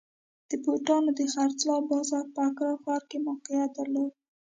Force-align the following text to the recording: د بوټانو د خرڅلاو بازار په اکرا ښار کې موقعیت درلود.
د 0.49 0.51
بوټانو 0.63 1.09
د 1.19 1.21
خرڅلاو 1.33 1.87
بازار 1.91 2.25
په 2.33 2.39
اکرا 2.49 2.73
ښار 2.83 3.01
کې 3.09 3.17
موقعیت 3.27 3.69
درلود. 3.77 4.11